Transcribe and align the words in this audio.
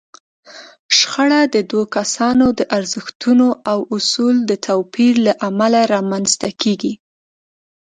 شخړه 0.97 1.41
د 1.53 1.55
دوو 1.69 1.83
کسانو 1.95 2.45
د 2.59 2.61
ارزښتونو 2.77 3.47
او 3.71 3.79
اصولو 3.95 4.41
د 4.51 4.53
توپير 4.67 5.13
له 5.27 5.33
امله 5.47 5.81
رامنځته 5.93 6.49
کېږي. 6.61 6.93